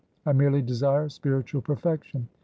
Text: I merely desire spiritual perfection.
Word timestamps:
I 0.25 0.33
merely 0.33 0.63
desire 0.63 1.09
spiritual 1.09 1.61
perfection. 1.61 2.27